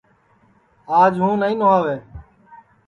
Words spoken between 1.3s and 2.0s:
نائی نھواوے